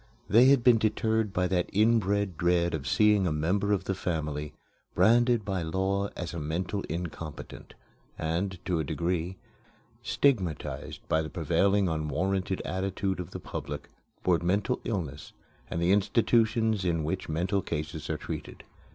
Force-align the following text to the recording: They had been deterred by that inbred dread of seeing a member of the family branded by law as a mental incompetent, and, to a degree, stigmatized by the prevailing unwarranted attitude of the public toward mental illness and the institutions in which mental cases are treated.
They 0.27 0.45
had 0.45 0.63
been 0.63 0.79
deterred 0.79 1.31
by 1.31 1.45
that 1.49 1.69
inbred 1.71 2.35
dread 2.35 2.73
of 2.73 2.87
seeing 2.87 3.27
a 3.27 3.31
member 3.31 3.71
of 3.71 3.83
the 3.83 3.93
family 3.93 4.51
branded 4.95 5.45
by 5.45 5.61
law 5.61 6.07
as 6.17 6.33
a 6.33 6.39
mental 6.39 6.81
incompetent, 6.89 7.75
and, 8.17 8.57
to 8.65 8.79
a 8.79 8.83
degree, 8.83 9.37
stigmatized 10.01 11.07
by 11.07 11.21
the 11.21 11.29
prevailing 11.29 11.87
unwarranted 11.87 12.63
attitude 12.65 13.19
of 13.19 13.29
the 13.29 13.39
public 13.39 13.89
toward 14.23 14.41
mental 14.41 14.81
illness 14.85 15.33
and 15.69 15.79
the 15.79 15.91
institutions 15.91 16.83
in 16.83 17.03
which 17.03 17.29
mental 17.29 17.61
cases 17.61 18.09
are 18.09 18.17
treated. 18.17 18.63